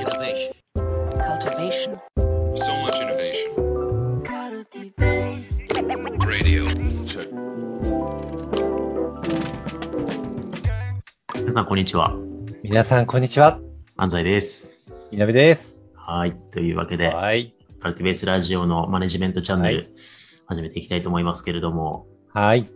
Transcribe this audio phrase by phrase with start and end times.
[0.00, 0.54] Innovation.
[1.28, 2.00] cultivation,
[2.54, 3.52] So much innovation.
[6.26, 6.64] Radio.
[7.06, 7.28] Check.
[11.44, 12.16] 皆さん、こんにちは。
[12.62, 13.60] 皆さん、こんにちは。
[13.98, 14.66] 安西です。
[15.12, 15.78] みなべです。
[15.94, 16.34] はい。
[16.50, 17.54] というわけで、はい。
[17.82, 19.88] カルティベースラジオのマネジメントチャンネル、はい
[20.46, 22.68] 始めていきたいと思いますけれども、はい。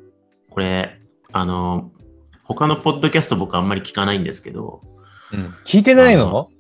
[0.51, 1.01] これ、
[1.33, 1.91] あの、
[2.45, 4.81] 他のポッドキャスト僕あんまり聞かないんですけど、
[5.33, 6.51] うん、聞いてないの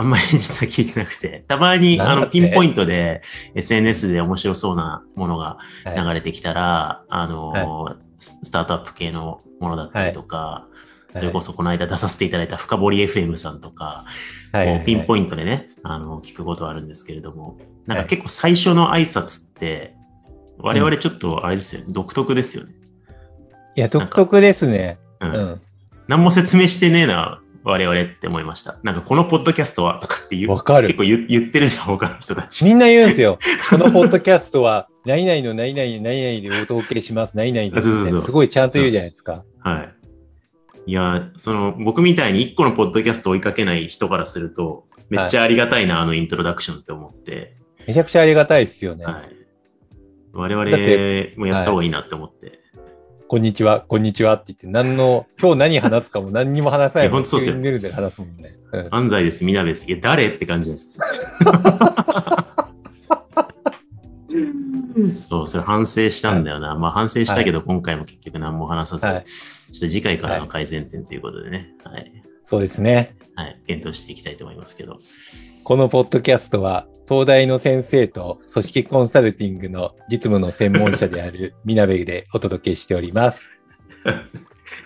[0.00, 3.20] あんまり実は聞いてなくて、たまにあのピンポイントで
[3.54, 10.66] SNS で面白そうなものがはい流れてきたら、あの、ススタートアップ系のものだったりとか、
[11.14, 14.06] いそれこそこの間出させていただいた深堀 FM さんとか、
[14.86, 19.96] ピンポイントでね、あの、聞くことはあるんですけれども、なんはいか結構最初の挨拶って、
[20.56, 22.72] 我々ちょっとあれですよね、独特ですよね。
[23.76, 24.98] いや、独特ですね。
[25.20, 25.26] う。
[25.26, 25.60] うんん。
[26.08, 28.78] 何も説明してねえな、我々って思いました。
[28.82, 32.64] なんかこのポッドキャストはとかって言うわかる結構言言ってるじゃん、他の人たち。
[32.64, 33.38] みんな言うんですよ。
[33.68, 37.36] このポッドキャストは、何々の何々の何々でお届けします。
[37.36, 39.44] 何々ですそうそうそうすごいちゃんと言うじゃないですか。
[39.60, 39.80] は
[40.86, 40.90] い。
[40.90, 49.04] いや、その、僕みたいに一個のポッドキャスト追いかけない人からすると、めっちゃありがたいな、あのイントロダクションって思って、めちゃくちゃありがたいですよね。
[49.04, 49.40] はい。
[50.32, 50.64] 我々
[51.36, 52.59] もやった方がいいなって思って。
[53.30, 58.50] こんにちは、こんにちはって言って、何の、今日何話すかも何にも話さないいやほんとそうっすよルで話すもんね。
[58.72, 59.86] うん安西です、みなべです。
[59.86, 60.88] いや、誰って感じです。
[65.28, 66.74] そう、それ反省したんだよな。
[66.74, 72.12] まあ反省したけど、今回も結局何も話さず、はいちょっと次回からの改善点ということでね、はい。
[72.42, 73.14] そうですね。
[73.40, 73.60] はい。
[73.66, 74.98] 検討していきたいと思いますけど。
[75.64, 83.48] このポッドキャストは、東大の先生と組織コンサルティングの実務の専門者であるみなべでお届けしております。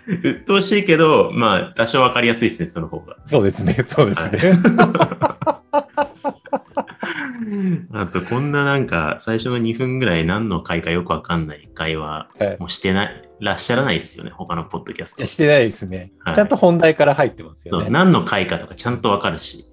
[0.07, 3.17] うっとうしいけど、まあ、多少わかりやすいですね、その方が。
[3.27, 4.59] そうですね、そうですね。
[7.93, 15.27] あと、こんななんか、最初の2分ぐらい何の回かよくわかんない会話、はいもうしてない、らっしゃらないですよね、他のポッドキャスト。
[15.27, 17.91] してないですね、はいちゃんと本題から入ってますよね。
[17.91, 19.67] 何の回かとかちゃんとわかるし。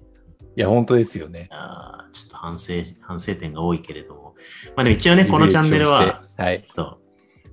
[0.54, 1.48] いや、本当ですよね。
[1.50, 4.34] あーちょっと反省、反省点が多いけれども。
[4.76, 6.60] まあでも一応ね、このチャンネルは、はい。
[6.64, 6.98] そう、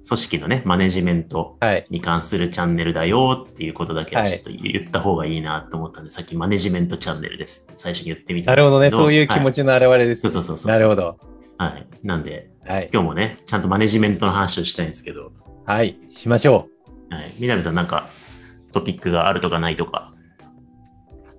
[0.08, 1.86] 組織のね、マネジメントはい。
[1.90, 8.90] に関するチャンネルだよっていうことだけははいちょっと言った方がいいなと思ったんで、さっきマネジメントチャンネルですって最初に言ってみたんですけなるほどね。
[8.92, 9.56] そういう気持ち。
[9.56, 11.18] ちの表れです、そうそうそうそうなるほど。
[11.58, 11.88] はい。
[12.04, 12.90] なんで、はい。
[12.94, 15.32] 今日もね、ちゃんとマネジメントの話をしたいんですけど、
[15.66, 16.00] はい。
[16.10, 16.70] しましょ
[17.10, 17.32] はい。
[17.40, 18.08] 南さんなんか
[18.72, 20.12] トピックがあるとかないとか？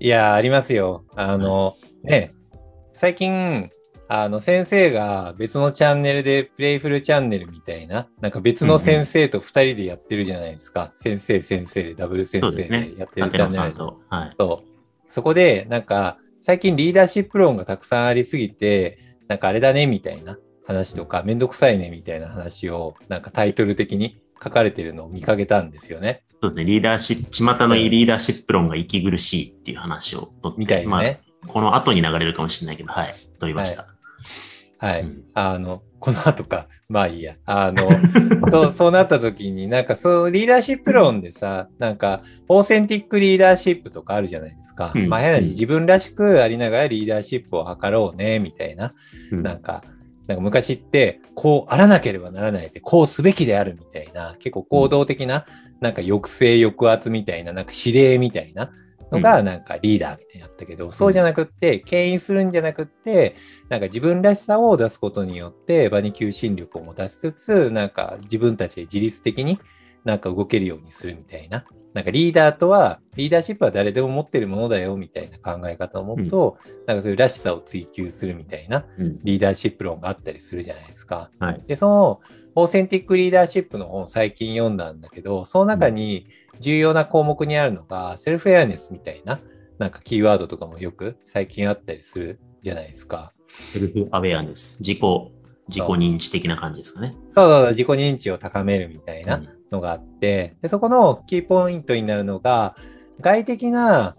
[0.00, 0.04] う。
[0.04, 1.04] いや、ありますよ。
[1.16, 2.32] あの、ね、
[2.92, 3.70] 最近、
[4.12, 10.90] あの、先生が別のチャンネルでプレイフルチャンネルみたいな、なんか別の先生と二人でやってるじゃないですか。
[10.94, 13.44] 先生、先生でダブル先生そうでやってる立チャンネル。
[13.44, 14.00] 野さんと。
[14.08, 14.34] はい。
[14.36, 14.68] そう。
[15.06, 26.24] そこで、なんか、最近リーダーシップ論がたくさんありすぎて、なんかあれだね、みたいな話とか、めんどくさいね、みたいな話を、なんかタイトル的に書かれてるのを見かけたんですよね。
[26.42, 26.64] そうですね。
[26.64, 31.20] リーダーシップ、巷のリーダーシップ論が息苦しいっていう話をとって、みたいなね。
[31.42, 33.14] まあ、この後に流れるかもしれないけど、はい。
[33.38, 33.82] 取りました。
[33.82, 33.99] はい。
[34.82, 36.66] うんあの、この後か。
[36.88, 37.36] まあいいや。
[37.44, 37.88] あの、
[38.50, 44.92] そう、そうなった時に、なんかそう、リーダーシップ論でさ、なんか、オーセンティックリーダーシップとかあるじゃないですか。
[44.94, 48.92] うんまあ変な話、自分らしくありながらリーダーシップを図ろうね、みたいな。
[49.30, 49.84] うんなんか、
[50.26, 55.44] なんか昔って、こうあらなければならないって、こうすべきであるみたいな、結構行動的な、
[55.80, 58.70] なんか抑制抑圧みたいな、なんか指令みたいな
[59.10, 63.36] のが、なんかリーダーみたいになったけど、そうじゃなくって、牽引するんじゃなくって、
[63.68, 69.60] なんか自分らしさを出すことによって、場に求心力を持たせつつ、なんか自分たちで自律的に
[70.04, 71.64] なんか動けるようにするみたいな。
[71.92, 76.56] なんかリーダーとは、リーダーシップは誰でも持ってるものだよみたいな考え方を持つと、
[76.86, 81.30] なんかそういうらしさを追求するみたいなうんリーダーシップ論があったりするじゃないですか。
[81.40, 81.62] はい。
[81.66, 82.20] で、その
[82.54, 86.26] オーセンティックリーダーシップの本を最近読んだんだけど、その中に
[86.60, 89.40] 重要な項目にあるのが、セルフエアネスみたいな、
[89.78, 93.32] なんかキーワードとかもよく最近あったりするじゃないですか。
[93.72, 94.78] セルフアウェアネス。
[94.80, 95.00] 自己、
[95.68, 97.12] 自己認知的な感じですかね。
[97.32, 102.76] そうそうそう、自己認知を高めるみたいなうんのがあって、でそこのキーポイントになるのが、
[103.20, 104.16] 外的な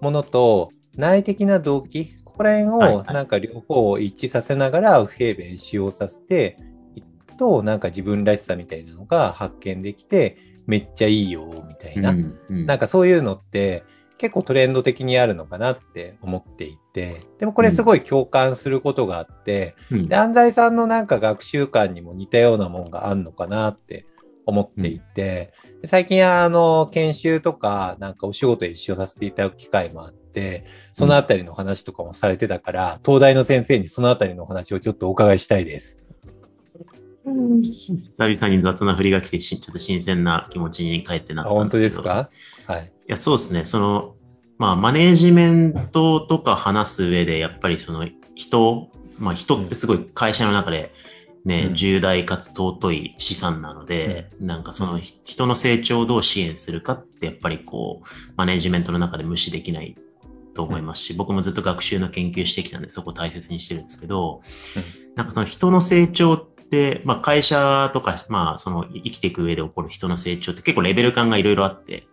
[0.00, 6.56] ものと内的な動機、ここら辺をなんか両方を一致させながら不平弁使用させて
[6.94, 10.36] いくと、なんか自分らしさみたいなのが発見できて、
[10.66, 12.10] めっちゃいいよ、みたいな。
[12.10, 13.84] うんうんなんかそういうのって
[14.16, 24.06] 結構トレンド的にあるのかなって思っていて、でもこれすごい共感することがあって、うんで安西さんのなんか学習観にも似たようなもんがあるのかなって
[24.46, 25.52] 思っていて、
[25.82, 36.02] で最近あの研修とかなんかお仕事で一緒させていただく機会もあっって、そのあたりの話とかもされてたから、東大の先生にそのあたりのお話をちょっとお伺いしたいです。
[37.24, 42.14] 久々に雑な振りが来てし、ちょっと新鮮な気持ちに帰ってなあ、ったん本当ですけど。
[42.14, 42.72] ですか？
[42.72, 42.84] はい。
[42.84, 43.64] いや、そうですね。
[43.64, 44.14] その、
[44.58, 48.88] まあ、マネージメントとか話す上で、やっぱりその人、
[49.18, 50.92] まあ、人ってすごい会社の中で
[51.44, 58.06] ね、うん重大かつ尊い資産なので、なんかそのひ人の成長をどう支援するかって、やっぱりこう、
[58.36, 59.96] マネージメントの中で無視できない
[60.54, 64.42] と思いますし、僕もずっと学習の研究してきたんで、そこを大切にしてるんですけど、
[65.16, 66.53] なんかその人の成長って、
[67.04, 72.06] まあ、会社とか、まあ、その生きていく上で起こる人の成長って結構レベル感がいろいろあって、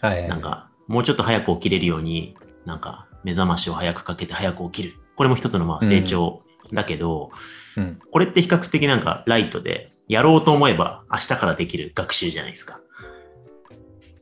[0.00, 0.28] はいはい。
[0.28, 4.96] なんか、もうちょっと早く起きれるように、なんか、目覚ましを早くかけて早く起きる。
[5.14, 6.42] これも一つのまあ成長
[6.72, 7.30] だけど、
[7.76, 8.00] うん。
[8.10, 12.80] これって比較的なんかライトで、やろうと思えば明日からできる学習じゃないですか。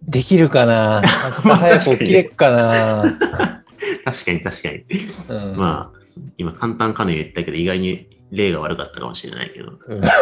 [0.02, 1.02] できるかな？
[1.02, 3.62] 明日早く起きれっかな？
[4.04, 4.84] 確かに確かに。
[5.28, 5.56] うん。
[5.56, 5.98] まあ、
[6.36, 9.72] 今簡単かの言ったけど、意外に例が悪かったかもしれないけど。
[9.86, 10.00] うん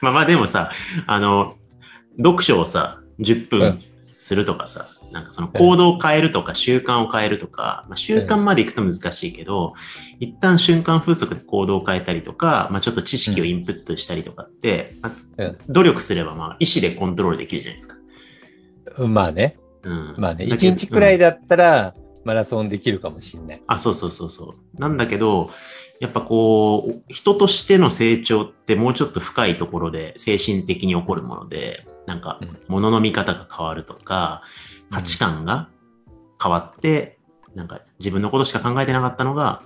[0.00, 0.70] まあまあでもさ、
[1.06, 1.56] あの、
[2.16, 3.82] 読書をさ、10う分ん
[4.18, 9.74] するとかさ、なんかその行動を変えるとか習慣を変えるとか、まあ、習慣までいくと難しいけど、
[10.20, 17.96] 一旦瞬間風速で行動を変えたりとか、まあちょっと知識をインプットしたりとかって、まあうん努力すればまあ意思でコントロールできるじゃないですか。
[18.98, 19.58] うんまあね。
[19.82, 20.14] うん。
[20.18, 20.46] まあね。
[20.46, 23.62] だけど1日くらいだったら、マラソンできるかもしんない。
[23.68, 24.80] あ、そうそうそうそう。
[24.80, 25.50] なんだけど、
[26.00, 34.42] やっぱこう、人としての成長ってもうちょっと深いところで精神的に起こるもので、なんかうん、物の見方が変わるとか、
[34.90, 35.68] 価値観が
[36.42, 37.18] 変わって、
[37.54, 39.62] なんか自分のことしか考えてなかったのが、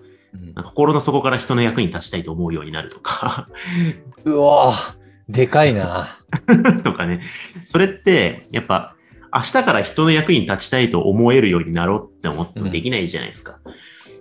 [0.64, 3.48] 心の底から人の役に立ちたいと思うようになるとか、
[4.24, 6.08] うわぁでかいな。
[6.84, 7.20] とかね。
[7.64, 8.94] それって、やっぱ、
[9.32, 13.60] 明日から人の役に立ちたいと思えるようになろうって思ってもできないじゃないですか。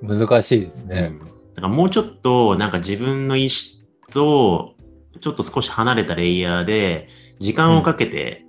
[0.02, 1.62] 難しいですうね。
[1.62, 4.76] んだからもうちょっとなんか自分の意思と
[5.22, 7.10] ちょっと少し離れたレイヤーで
[7.40, 8.46] 時間をかけて、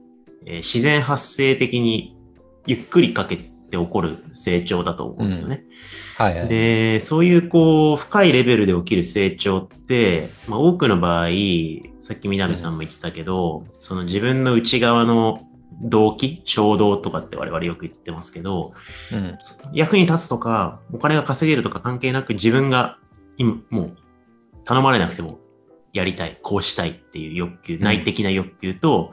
[0.46, 2.16] えー自然発生的に
[2.66, 5.64] ゆっくりかけて起こる成長だと思うんですよね。
[6.16, 6.48] はいはい。
[6.48, 11.28] で、そういうこう深いレベルで起きる成長って、まあ、多くの場合、
[12.00, 15.46] さっき南さんも言ってたけど、その自分の内側の
[15.80, 18.74] 動機、衝動とかって我々よく言ってますけど、
[19.12, 19.38] うん。
[19.72, 22.98] 役に立つとか、お金が稼げるとか関係なく自分が
[23.36, 23.96] 今もう
[24.64, 25.38] 頼まれなくても
[25.92, 29.12] やりたい、こうしたいっていう欲求、ん内的な欲求と、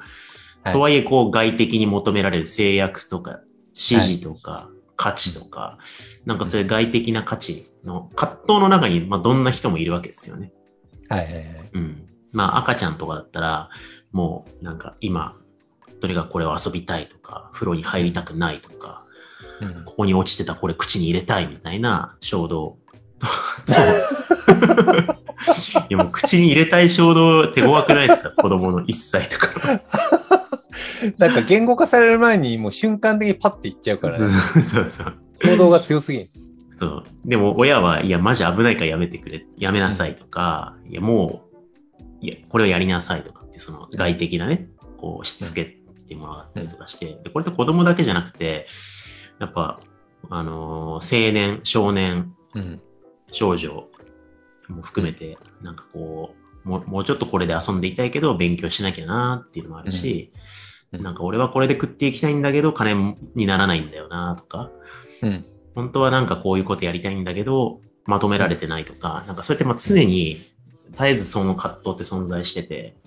[0.63, 3.39] はいとはいえこう外的に求められる制約とか、
[3.73, 5.77] 指示とか、価値とか、
[6.25, 10.51] なんかそういう外的な価値の葛藤の中に、まあどんな人もいるわけですよね。
[11.07, 11.45] はいはいはい。
[11.73, 12.07] うん。
[12.33, 13.69] まあ赤ちゃんとかだったら、
[14.11, 15.37] もうなんか今、
[15.99, 19.03] とにかくこれを遊びたいとか、風呂に入りたくないとか、
[19.59, 22.77] うんここに落ちてたこれ口に入れたいみたいな衝動。
[25.89, 29.81] いやもう口に入れたい衝動手強くないですか子供の1歳とか。
[31.17, 34.27] なんか言語化される前にもう瞬間的にパッていっちゃうから、ね、
[34.63, 35.13] そうそう
[35.43, 36.27] 行動が強すぎる。
[36.79, 37.03] そう。
[37.25, 41.43] でも親は、いや、マジ危ないからやめてくれ、やめなさいとか、いや、も
[42.21, 45.67] う、いや、これをやりなさいとかって、その外的なね、こう、しつけっ
[46.07, 48.67] てものがあったりとかして、でこれって子供だけじゃなくて、
[49.39, 49.79] やっぱ、
[50.29, 52.81] あのー青年、少年、うん。
[53.31, 53.87] 少女
[54.69, 56.33] も含めて、なんかこ
[56.65, 60.47] う、もうもうちょっとこれで遊んでいたいけど、勉強しなきゃなっていうのもあるし、うんうん
[61.03, 64.71] なんか俺はこれで食っていきたいんだけど、金にならないんだよなとか、
[65.21, 65.45] うん。
[65.75, 70.49] 本当はなんかこういうことやりたいんだけど、まとめられてないとか、なんかそれってまあ常に
[70.91, 73.06] 絶えずその葛藤って存在してて、う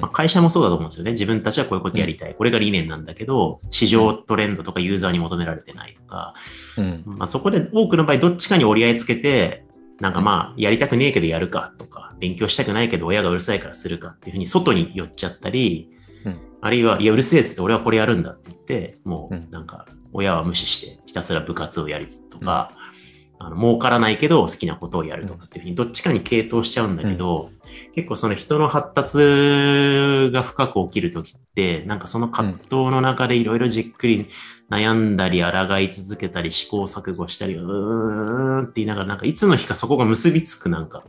[0.00, 1.12] まあ、会社もそうだと思うんですよね。
[1.12, 2.34] 自分たちはこういうことやりたい。
[2.34, 6.34] これが理念なんだけど、市場トレンドとかユーザーに求められてないとか、
[6.78, 7.02] うん。
[7.04, 9.64] まあ、そこで多くの場合どっちかに折り合いつけて、
[10.00, 15.90] なんかまあ、やりたくねえけどやるかとか、勉強したくないけど親がうるさいからするかっていうふうに外に寄っちゃったり、
[16.24, 16.38] うん。
[16.60, 19.50] あるいは、いや、うるせえっつって俺はこれやるんだって言って、もううん。
[19.50, 22.72] なんか、親は無視してひたすら部活をやりつつとか、
[23.38, 27.50] あの儲からないけど好きなことをやるとかっていうふうにどっちかに傾倒しちゃうんだけど、
[27.94, 34.28] 結構その人の発達が深く起きるときって、なんかその葛藤の中でいろいろじっくり
[34.70, 41.04] 悩んだり、抗い続けたり、試行錯誤したり、うーんって言いながら、なんかいつの日かそこが結びつくなんか、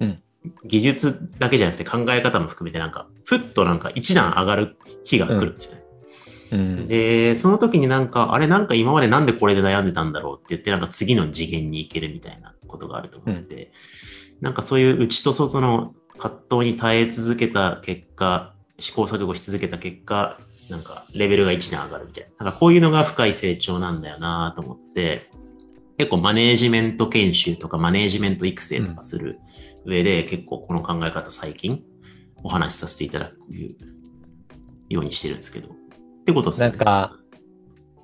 [0.00, 0.22] うん
[0.64, 5.82] 技術だけじゃなくて考え方も含めてなんか、ふっとなんか一段上がる日が来るんですよね。
[6.52, 6.88] うん。
[6.88, 13.72] で、その時になんか、あれなんか今までなんでこれで悩んでたんだろうって言って、なんか次の次元に行けるみたいなことがあると思って、
[14.40, 22.44] なんかそういう内と外の葛藤に耐え続けた結果、試行錯誤し続けた結果、なんかレベルが1段上がるみたいな。
[22.44, 25.30] なんかこういうのが深い成長なんだよなと思って、
[25.96, 29.40] 結構マネージメント研修とかマネージメント育成とかする
[29.84, 31.82] 上で、結構この考え方最近
[32.44, 33.34] お話しさせていただく
[34.88, 35.68] ようにしてるんですけど。
[35.68, 35.70] っ
[36.24, 36.68] てことですね。
[36.68, 37.16] なんか、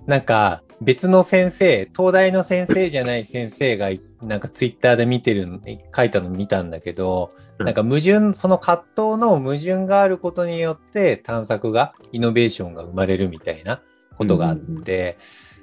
[0.07, 3.89] なんか別の先生、東大の先生じゃない先生が、
[4.23, 5.59] なんかツイッターで見てるの、
[5.97, 7.67] 書いたの見たんだけど、うん。
[7.67, 13.81] なんか矛盾、その葛藤の矛盾があることによって探索が、イノベーションが生まれるみたいな
[14.19, 15.17] ことがあって、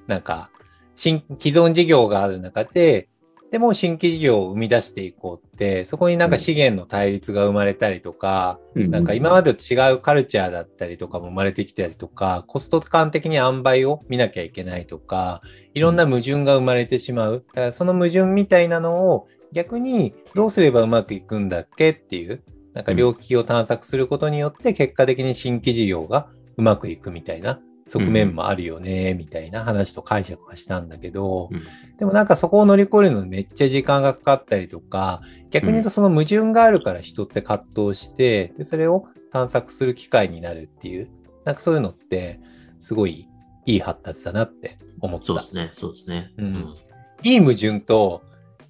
[0.07, 0.49] なんか、
[0.95, 3.07] 新、既存事業がある中で、
[3.51, 15.41] でも新規事業を生み出していこうって、そこになんか資源の対立が生まれたりとか、うなんか今までと違うカルチャーだったりとかも生まれてきたりとか、コスト感的に塩梅を見なきゃいけないとか、
[15.73, 17.43] いろんな矛盾が生まれてしまう。
[17.49, 22.41] だからその矛盾みたいなのを逆にどうすればうまくいくんだっけっていう、
[22.73, 27.59] なんか領域を探索することによって結果的に新規事業がうまくいくみたいな
[27.91, 31.61] 側面もあるよね、みたいな話と解釈はしたんだけど、うん
[31.97, 35.21] でもなんかそこを乗り越えるのにめっちゃ時間がかかったりとか、
[35.51, 41.09] 逆に言うとその矛盾があるから人って葛藤して、で、それを探索する機会になるっていう、
[41.45, 42.39] なんかそういうのって、
[42.79, 43.27] すごい
[43.65, 45.25] いい発達だなって思った。
[45.27, 46.31] そうですね、そうですね。
[46.37, 46.75] うん
[47.23, 48.23] いい矛盾と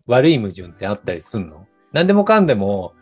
[0.07, 2.93] 悪い矛盾ってあったりすんの何でもかんでも、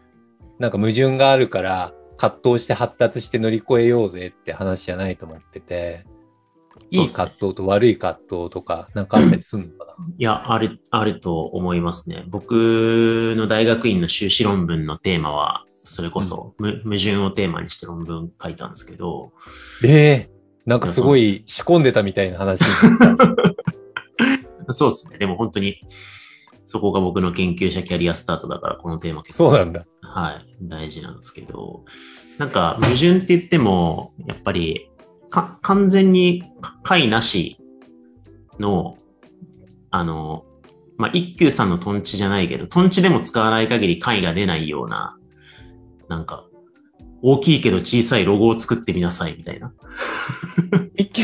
[0.59, 6.05] なんか矛盾があるから葛藤して発達して乗り越えようぜって話じゃないと思ってて、
[6.91, 9.93] いい葛藤と悪い葛藤とかなんかあったりすんのかな？
[10.17, 12.25] いや、ある、あると思いますね。
[12.27, 19.31] 僕の大学院の修士論文のテーマは、それこそ、む矛盾をテーマにして論文書いたんですけど、
[19.85, 20.29] ええ
[20.65, 22.59] なんかすごい仕込んでたみたいな話。
[24.69, 25.17] そうですね。
[25.17, 25.77] でも本当に、
[26.69, 29.88] そこが僕の研究者キャリアスタートだから、このテーマ結構そうなんだ。
[30.01, 31.83] はい、大事なんですけど、
[32.38, 34.91] なんか矛盾って言っても、やっぱり、
[35.31, 36.43] か、完全に
[36.83, 37.57] 解なし
[38.59, 38.97] の、
[39.89, 40.45] あの、
[40.95, 45.17] まあ、一休さんのトンチじゃないけど、トンチでも使わない限り解が出ないような、
[46.07, 46.45] なんか、
[47.23, 49.73] 大きいけど小さいロゴを作ってみなさいみたいな。
[50.95, 51.23] 一休、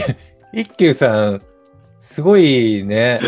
[0.53, 1.41] 一休さん、
[1.99, 3.19] すごいね、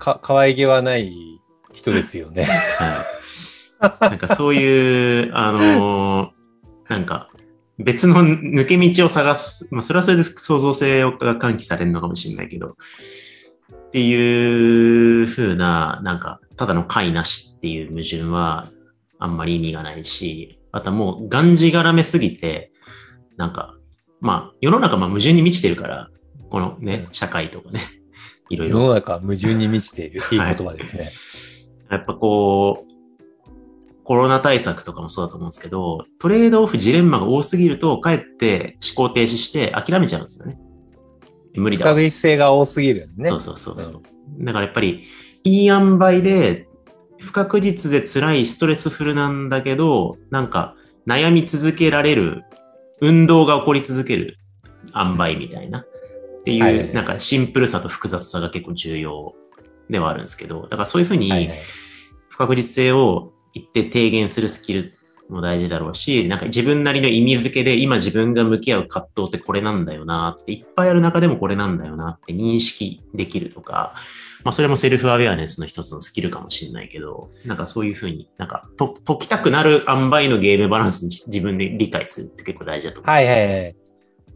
[0.00, 1.40] か、可愛げはない
[1.72, 2.44] 人ですよね。
[2.44, 3.04] は
[4.08, 4.10] い。
[4.10, 6.40] なんかそういう、あのー
[6.88, 7.30] なんか、
[7.78, 9.68] 別の抜け道を探す。
[9.70, 18.70] まあ、それはそれで創造性が喚起されるのかもしれないけど、っていう風な、なんか、ただの解なしっていう矛盾は、
[19.20, 22.72] あんまり意味がないし、あとはもう、がんじがらめすぎて、
[23.36, 23.76] なんか、
[24.20, 26.08] まあ、世の中まあ矛盾に満ちてるから、
[26.50, 27.80] このね、社会とかね、
[28.50, 30.20] いろいろ世の中矛盾に満ちている。
[30.32, 31.10] いい言葉ですね。
[31.90, 32.90] やっぱこう、
[34.04, 40.58] コロナ対策とかもそうだと思うんですけど、トレードオフジレンマが多すぎると、かえって思考停止して諦めちゃうんですよね。
[41.54, 41.92] 無理不だわ。
[41.92, 43.30] 確実性が多すぎるね。
[43.30, 44.02] そうそうそうそう。
[44.40, 45.04] だからやっぱり、
[45.44, 46.66] いい塩梅で、
[47.18, 50.74] 不確実で辛いストレスフルなんだけど、なんか
[51.06, 52.42] 悩み続けられる、
[53.00, 54.38] 運動が起こり続ける
[54.96, 55.84] 塩梅みたいな。
[56.40, 59.34] っていう、はいなんかシンプルさと複雑さが結構重要
[59.88, 61.50] ではあるんですけど、だからそういうふうに、
[62.28, 64.94] 不確実性を一定低減するスキル
[65.28, 73.94] も大事だろうし、なんか自分なりの意味付けで今自分が向き合う葛藤ってこれなんだよなって、いっぱいある中でもこれなんだよなって認識できるとか、
[74.44, 83.14] まあそれもセルフアウェアネスの一つのスキルかもしれないけど、なんかそういうふうになんかと解きたくなる塩梅のゲームバランスに自分で理解するって結構大事だと思う。
[83.14, 83.76] はいはいはい。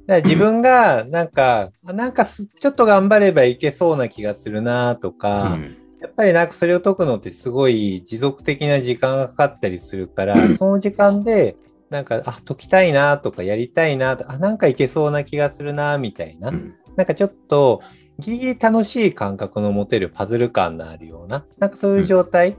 [0.07, 5.77] だ自分が、なんか、あなんかすちょっと頑張ればいけそうな気がするなとか、うん。
[6.01, 11.57] やっぱりなんかそれを解くのってすごい持続的な時間がかかったりするから、 その時間で、
[11.89, 16.51] なんか、あ、解きたいなとかやりたいなとあ、なんかいけそうな気がするなみたいな。
[16.51, 16.75] うん。
[16.97, 17.81] なんかちょっと、
[18.19, 22.57] ギリギリ楽しい感覚の持てるパズル感のあるような、なんかそういう状態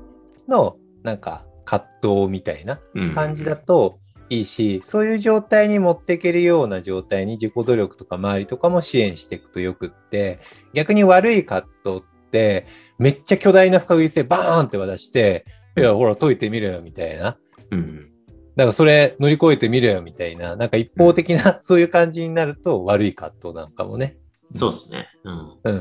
[0.48, 3.14] の、なんか葛藤みたいなうん。
[3.14, 10.40] 感じだといいし、そういう状態に持っていけるような状態に自己努力とか周りとかも支援していくとよくって、
[10.74, 12.66] 逆に悪い葛藤って、
[12.98, 15.46] めっちゃ巨大な不確実性バーンって渡して、
[15.78, 17.38] いや、ほら、解いてみろよ、みたいな。
[17.72, 18.12] うん
[18.56, 20.56] なんかそれ乗り越えてみろよ、みたいな。
[20.56, 24.18] なんか一方的な、そういう感じになると悪い葛藤なんかもね。
[24.56, 25.10] そうですね。
[25.26, 25.76] うんうん。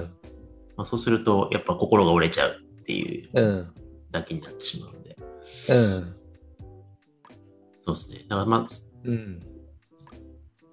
[0.76, 3.72] まあ、そうすると、やっぱ心が折れちゃうっていううん。
[4.10, 5.16] だけになってしまうので。
[5.68, 6.24] うん。
[7.84, 8.24] そうですね。
[8.28, 8.66] だからまあ、
[9.04, 9.40] うん。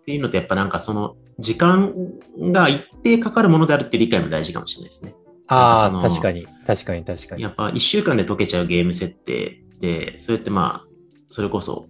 [0.01, 1.93] っていうのと、やっぱなんかその、時間
[2.39, 5.15] が一定かかるものであるって理解も大事かもしれないですね。
[5.47, 7.43] ああ、確かに、確かに、確かに。
[7.43, 10.87] やっぱ一週間で解けちゃうゲーム設定で、それってまあ、
[11.29, 11.87] それこそ、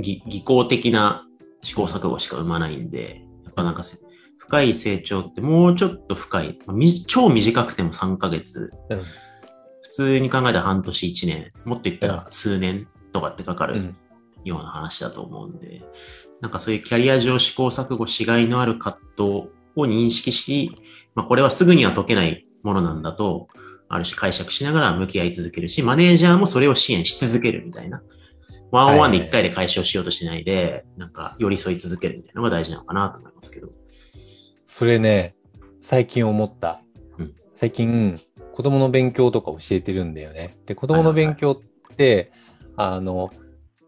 [0.00, 1.26] ぎ技巧的な
[1.62, 3.98] 試行錯誤しか生まないんで、ぱなんかせ
[4.38, 6.58] 深い成長ってもうちょっと深い。
[6.66, 8.70] まあみ超短くても3ヶ月。
[8.90, 9.00] うん
[9.82, 11.52] 普通に考えたら半年1年。
[11.64, 13.96] もっと言ったら数年とかってかかるうん。
[14.48, 15.82] ような話だと思うんで、
[16.40, 19.22] なんかそういうキャリア上試行錯誤しがいのある葛藤
[19.74, 20.70] を認識し、
[21.14, 23.48] まあこれはすぐには解けないものなんだと、
[23.88, 28.02] ある種解釈しながら向き合い続けるし、マネージャーもそれを支援し続けるみたいな。
[28.72, 33.68] ワンオンワンで一回で解消しようとしないで、なんか寄り添い続けるみたいなのが大事なのかなと思いますけど。
[34.66, 35.36] それね、
[35.80, 36.82] 最近思った。
[37.18, 38.20] うん最近、
[38.52, 40.58] 子供の勉強とか教えてるんだよね。
[40.66, 42.32] で、子供の勉強って、
[42.76, 43.30] あの、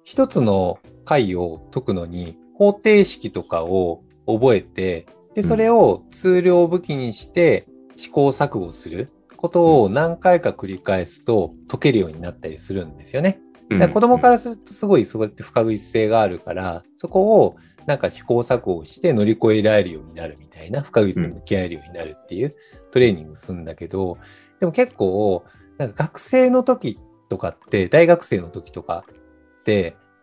[0.09, 13.39] 一つの回を解くのに方程式とかを覚えて、で、それをツールを武器にして試行錯誤することを何回か繰り返すと解けるようになったりするんですよね。
[13.69, 22.57] だから子供からするとすごいそうやって不確実性があるから、そこをなんか試行錯誤をして乗り越えられるようになるみたいな、不確実に向き合えるようになるっていう
[22.93, 24.17] トレーニングするんだけど、
[24.59, 25.45] でも結構、
[25.77, 26.99] なんか学生の時
[27.29, 29.05] とかって、大学生の時とか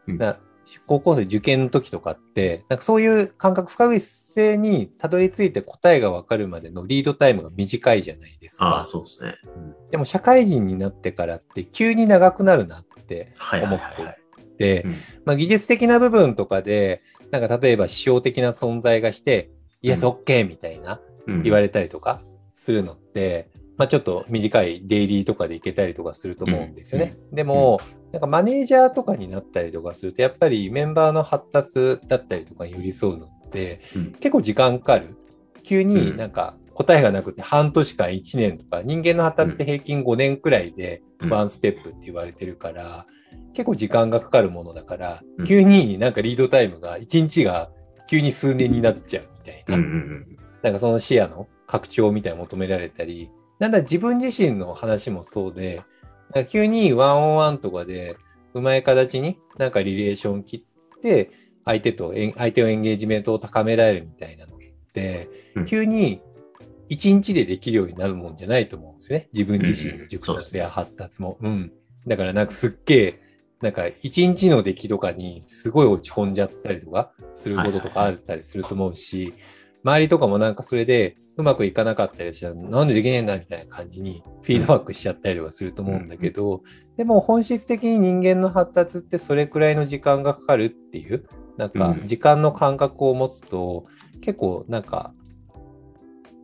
[0.08, 0.38] な
[0.88, 4.00] 高校生受験の時とかって、なんかそういう感覚、不確実
[4.34, 8.66] 性にたどり着いて答えがわかるまでのリードタイムが短いじゃないですか。
[8.68, 9.36] ああ、そうですね。
[9.56, 9.76] うん。
[9.92, 13.34] でも社会人になってからって急に長くなるなって
[13.64, 14.16] 思ってはい
[15.34, 21.44] あ、技術的な部分とかで、なんか例えば指標的な存在がして、イエス、うんオッケーみたいなうん。
[21.44, 22.22] 言われたりとか
[22.54, 27.18] するのって、まあちょっと短いデイリーとかでいけたりとかすると思うんですよね。
[27.32, 27.80] でも、
[28.16, 34.12] なんかマネージャーとかになったりとかすると、やっぱりメンバーの発達だったりとかに寄り添うのって、うん。
[34.14, 35.18] 結構時間かかる。
[35.64, 41.30] 急になんか答えがなくて半年間1年とか、人間の発達って平均5年くらいでうん。
[41.30, 43.06] ワンステップって言われてるから、
[43.54, 45.46] 結構時間がかかるものだからう、ん。
[45.46, 47.70] 急になんかリードタイムが1日が
[48.08, 49.78] 急に数年になっちゃうみたいな。
[50.62, 53.30] なんかその視野の拡張みたいなの求められたり、
[53.60, 55.84] なんだ自分自身の話もそうで、
[56.44, 58.18] 急にワンオンワンとかで
[58.54, 60.66] うまい形になんかリレーション切
[60.98, 61.32] って、
[61.64, 64.60] 相手と相手のエンゲージメントを高められるみたいなのっ
[64.94, 66.22] て、うん急に
[66.90, 69.30] 一日でできるようになるもんじゃないと思うんですね。
[69.34, 71.38] 自分自身の熟達や発達も。
[71.42, 71.72] うん。
[72.06, 73.22] だからなんかすっげえ、
[73.62, 79.34] なんか一日の出来とかにすごい落ち込んじゃったりとかすることとかあったりすると思うし、
[79.84, 86.62] 周りとかもなんかそれでうまくいかなかったりしたら、なんでできねえんだみたいな感じにフィードバックしちゃったりとかすると思うんだけど、
[86.98, 91.26] でも本質的に人間の発達ってそれくらいの時間がかかるっていう、
[91.58, 93.86] なんかうん時間の感覚を持つと、
[94.22, 95.16] 結構なんか、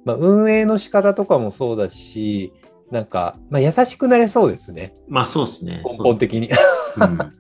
[0.04, 2.54] まあ運営の仕方とかもそうだし、
[2.90, 4.96] なんか、まあ優しくなれそうですね。
[5.08, 5.84] まあそうですね。
[5.86, 6.50] 根本的に。
[6.98, 7.20] うん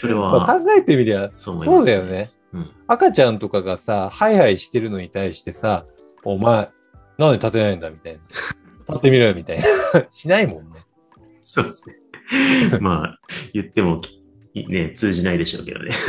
[0.00, 2.32] それまあは、考えてみりゃ、そそう思いますうだよね。
[2.52, 5.86] うん赤ちゃんとかがさ、ハイハイしてるのに対してさ、
[6.24, 6.70] お前、
[7.18, 8.20] なんで立てないんだみたいな。
[8.90, 9.64] 立ってみろよみたいな。
[10.10, 10.84] しないもんね。
[11.42, 11.96] そうですね。
[12.80, 13.18] まあ、
[13.52, 14.00] 言っても、
[14.54, 15.90] ね、通じないでしょうけどね。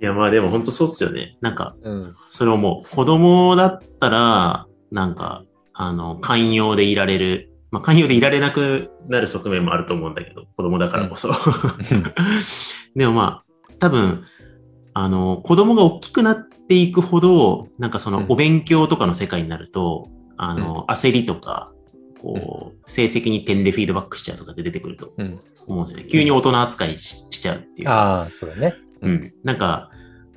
[0.00, 1.38] いや、まあでも本当そうっすよね。
[1.40, 2.14] なんか、うん。
[2.28, 7.50] それをもう、子供だったら、なんか、あの、寛容でいられる。
[7.70, 11.30] まあ、寛容でいられなくなる側面もあると思うんだけど、子供だからこそ。
[12.94, 14.24] でもまあ、多分、
[14.92, 21.72] あの、子供が大きくなっていくほど、なんかそのうんお勉強とかの世界になると、あの、焦りとか、
[22.20, 25.40] こう、成績に点でフィードバックしちゃうとかって出てくるとうん。
[25.66, 26.10] 思うんですよね。
[26.10, 27.88] 急に大人扱いししちゃうっていう。
[27.88, 28.74] ああ、そうだね。
[29.02, 29.08] う。
[29.08, 29.34] ん。
[29.44, 29.90] なんか、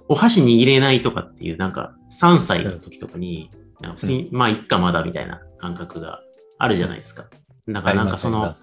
[0.10, 3.50] お箸握れないとかっていう、なんか、3歳の時とかに、
[3.82, 6.22] なんかまあ、いっかまだみたいな感覚が
[6.58, 7.26] あるじゃないですか。
[7.68, 8.56] だからなんかその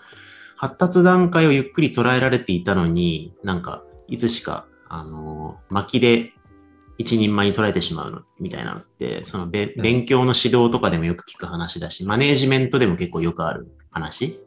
[0.57, 6.34] 発達段階をゆっくり捉えられていたのに、なんか、いつしか、あのー巻きで
[6.99, 14.41] 一人前に捉えてしまうの、みたいなのって、そのべ、うん勉強の指導とかでもよく聞く話だし、マネージメントでも結構よくある話。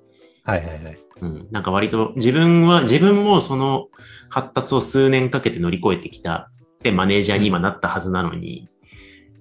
[0.43, 0.99] はいはいはい。
[1.21, 1.47] うん。
[1.51, 3.87] なんか割と自分は、自分もその
[4.29, 8.69] 発達を数年かけて乗り越えてきたってマネージャーに今なったはずなのに、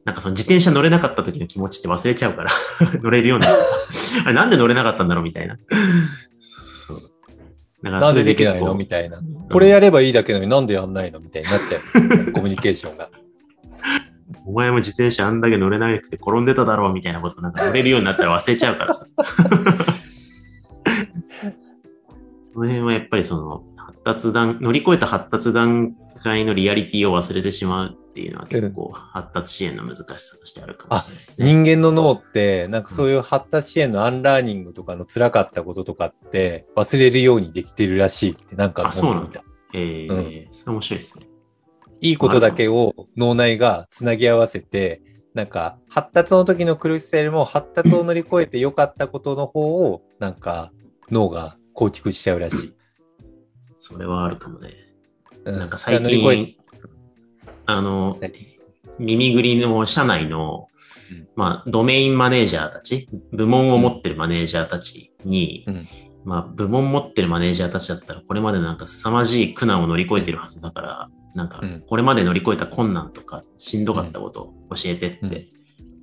[0.05, 2.51] なんかその自転車乗れなかった時の気持ちって忘れちゃうから、
[3.03, 4.25] 乗れるようになった。
[4.25, 5.57] あれなんで乗れなかったんだろうみたいな。
[6.39, 7.01] そう。
[7.91, 9.21] なんでできないのみたいな。
[9.51, 13.11] これやればいいだけなのになんでやんないのみたいになっちゃうんですよ、コミュニケーションが。
[14.45, 19.07] お前も自転車あんだけ乗れなくて転んでただろうみたいなことなんか乗れるようになったら忘れちゃうからさ。
[22.55, 31.47] この辺はやっぱりその発達段、乗り越えた発達段階のリアリティを忘れてしまうっていうのは結構発達支援の難しさとしてあるかもしれないですね。
[31.47, 39.45] 人間の脳って、なんかそういう発達支援のアンラーニングとかの辛かったこととかって忘れるようにできてるらしいってなんか思ってみた。
[39.75, 41.27] えーうんそれ面白いですね。
[42.01, 45.03] いいことだけを脳内がつなぎ合わせて、
[45.35, 50.73] なんか発達の時の苦しさよりも発達を乗り越えて良かったことの方を、なんか
[51.11, 52.75] 脳が構築しちゃうらしい。
[53.79, 54.73] それはあるかもね。
[55.45, 56.57] うなんか最近、
[57.67, 58.17] あの、
[58.99, 60.69] 耳ぐりの社内の
[61.11, 65.89] うん、まあ、ドメインマネージャーたち、部門を持ってるマネージャーたちに、うん。
[66.25, 75.49] まあ、部門持ってるマネージャーたちだったら、これまでなんか凄まじい苦難を乗り越えてるはずだから、なんかうん、これまで乗り越えた困難とか、しんどかったことを教えてって、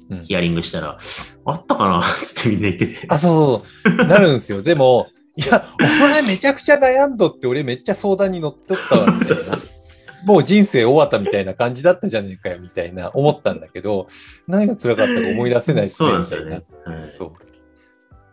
[0.10, 0.24] うん。
[0.26, 0.98] ヒアリングしたら、
[1.46, 2.02] あったかな？
[2.24, 3.08] つってみんな言ってて。
[3.10, 4.62] あ、そうそう、なるんですよ。
[4.62, 9.44] でも、いや、お前めちゃくちゃ悩んどって、俺めっちゃ相談に乗っとったわ、みたいな。
[10.26, 14.08] もう人生終わったみたいな感じだったじゃねえかよ、みたいな思ったんだけど、
[14.48, 16.64] 何が辛かったか思い出せないっすね、そうなんですよね。
[16.86, 17.34] はいそう。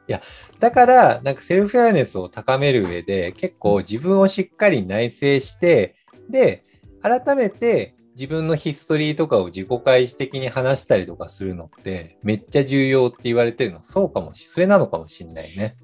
[0.09, 0.20] いや、
[0.59, 5.94] だから、なんかセルフアウェアネスを高める上で、結構自分をしっかり内省して、
[6.29, 6.64] で、
[7.00, 15.74] 改めて自分のヒストリーとかを自己開示的に話したりとかするのって、めっちゃ重要って言われてるの、そうかもし、それなのかもしんないね。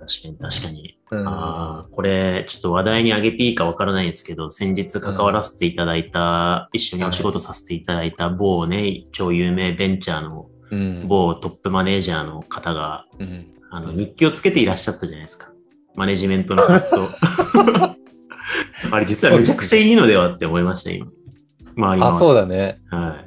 [0.00, 0.98] 確かに、確かに。
[1.10, 1.28] うん。
[1.28, 11.08] ああ、これ、ちょっと話題に上げていいかわからないんですけど、先日関わらせていただいた、一緒にお仕事させていただいた某ね、超有名ベンチャーのうん。
[11.08, 13.52] 某トップマネージャーの方が、うん。
[13.70, 15.52] あの、日記をつけていらっしゃったじゃないですか。
[15.96, 17.96] マネジメントの 葛藤。
[18.92, 21.06] あれ実はめちゃくちゃいいのではって思いました、今。
[21.76, 22.12] 周りあ、の。
[22.12, 22.80] そうだね。
[22.90, 23.24] は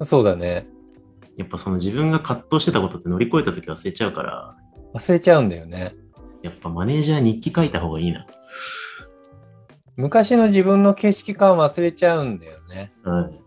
[0.00, 0.04] い。
[0.04, 0.66] そうだね。
[1.36, 4.56] やっぱその自分が葛藤してたことって乗り越えた時忘れちゃうから、
[4.94, 5.94] 忘れちゃうんだよね。
[6.42, 8.26] やっぱマネージャー日記書いた方がいいな。
[9.96, 12.92] 昔の自分の景色感忘れちゃうんだよね。
[13.04, 13.40] はい。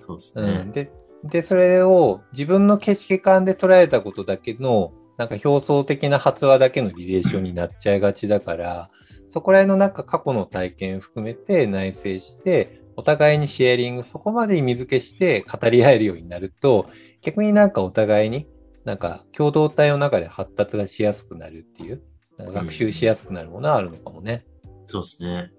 [0.00, 0.62] そうですうね。
[0.62, 0.90] ん、で
[1.24, 8.90] で、それを自分の景色感で捉えたことだけの、なんか表層的な発話だけのリレーションになっちゃいがちだから、
[9.28, 16.88] そこら辺のなんか過去の体験含めて内省して、お互いにシェアリング、そこまで意味付けして語り合えるようになると、
[17.20, 18.46] 逆になんかお互いに
[18.84, 22.02] なんか共同体の中で発達がしやすくなるっていう、
[22.38, 24.44] 学習しやすくなるものはあるのかもね。
[24.86, 25.50] そうですね。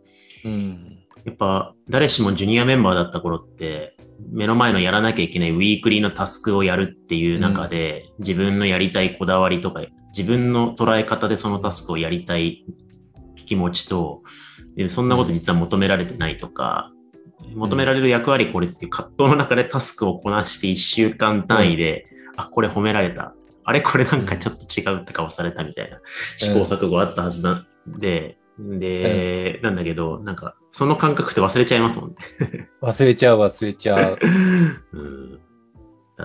[0.46, 0.98] うん。
[1.24, 3.96] やっぱ誰しもジュニアメンバーだった頃って、
[4.32, 9.82] 目の前のやらなきゃいけないウィークリーのタスクをやるっていう中で、自分のやりたいこだわりとか、
[10.16, 12.66] 自分の捉え方でそのタスクをやりたい
[13.46, 14.24] 気持ちと、
[14.76, 16.91] でそんなこと実は求められてないとか、
[17.56, 22.06] 求められる役割これっていう葛藤の中でタスクをこなして1週間単位で、
[22.38, 23.34] あ、これ褒められた。
[23.64, 26.02] あれこれなんかちょっと違うって顔されたみたいな
[26.38, 32.16] 試行錯誤あったはずなんで、で、なんだけど、なんか、その感覚って忘れちゃいますもんね。
[32.82, 34.20] 忘れちゃう忘れちゃう。
[34.94, 35.40] うん。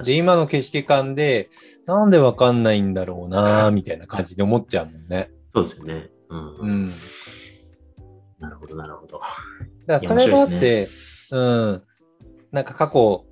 [0.05, 1.49] で、に今の景色感で、
[1.87, 5.31] なんでわかんないんだろうなみたいな感じで思っちゃうもんね。
[5.49, 6.11] そうですよね。
[6.29, 6.57] うん。
[6.57, 6.91] うん。
[6.91, 6.95] だ
[8.41, 9.19] なるほど、なるほど。
[9.19, 9.27] か
[9.87, 10.89] らそれもあって、
[11.33, 11.83] うん。
[12.53, 13.25] なんか過去、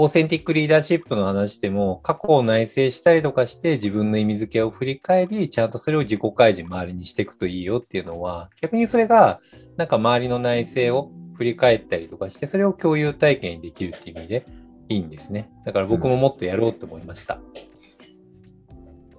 [0.00, 9.40] オーセンティックリーダーシップの話でも、過去を内省したりとかして自分の意味付けを振り返り、ちゃんとそれを自己開示周りにしていくといいよっていうのは、逆にそれが、
[9.76, 14.46] なんか周りの内省を振り返ったりとかして、それを共有体験にできるっていう意味で
[14.88, 15.50] いいんですね。
[15.64, 17.40] だから僕ももっとやろうと思いました。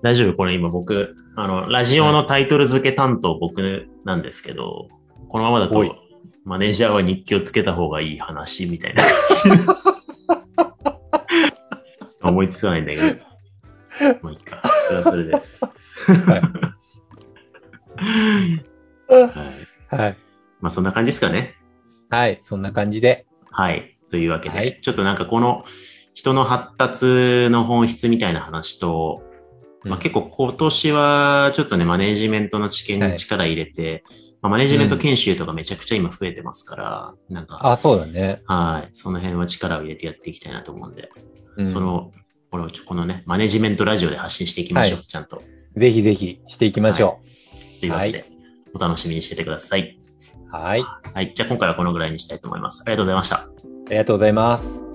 [0.02, 4.88] 大丈夫これ今僕、あの、ラジオのタイトル付け担当僕なんですけど、
[5.28, 5.84] このままだと、
[6.50, 9.66] マネージャーは日記をつけた方がいい話みたいな感じ。
[12.28, 13.04] 思いつかないんだけど。
[14.24, 14.60] もういいか。
[14.88, 15.34] それはそれで。
[15.34, 15.42] は
[19.92, 19.96] い。
[19.96, 20.18] はい。
[20.60, 21.56] まあそんな感じですかね。
[22.10, 22.40] はい。
[22.42, 23.28] そんな感じで。
[23.52, 24.00] はい。
[24.10, 25.66] というわけで、はいちょっとなんかこの
[26.16, 29.22] 人の発達の本質みたいな話と、
[29.84, 34.04] まあ、結構今年はちょっとね、マネージメントの知見に力入れて、
[34.41, 38.41] まあ、マネージメント研修とかめちゃくちゃ今増えてますから、なんか、あ、そうだね。
[38.45, 38.89] はい。
[38.93, 41.10] その辺は力を入れてやっていきたいなと思うんで、
[41.58, 42.12] うんその、
[42.52, 44.99] これをこのね、マネジメントラジオで発信していきましょう。
[44.99, 45.43] はちゃんと。
[45.75, 47.19] ぜひぜひしていきましょ
[47.80, 48.25] というわけで、
[48.73, 49.97] お楽しみにしててください。
[49.97, 50.52] う。
[50.52, 50.84] はい。
[51.13, 51.34] はい。
[51.36, 52.82] じゃあ今回はこのぐらいにしたいと思います。
[52.86, 53.36] ありがとうございました。
[53.38, 53.49] あ
[53.89, 54.88] りがとうございます。